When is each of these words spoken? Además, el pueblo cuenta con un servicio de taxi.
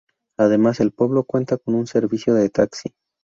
Además, 0.39 0.79
el 0.79 0.93
pueblo 0.93 1.25
cuenta 1.25 1.57
con 1.59 1.75
un 1.75 1.85
servicio 1.85 2.33
de 2.33 2.49
taxi. 2.49 2.95